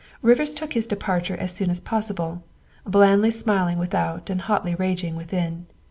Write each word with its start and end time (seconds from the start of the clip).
Rivers 0.23 0.55
took 0.55 0.73
his 0.73 0.87
departure 0.87 1.37
as 1.37 1.51
soon 1.51 1.69
as 1.69 1.79
possible, 1.79 2.41
blandly 2.87 3.29
smiling 3.29 3.77
without 3.77 4.31
and 4.31 4.41
hotly 4.41 4.73
raging 4.73 5.15
within. 5.15 5.67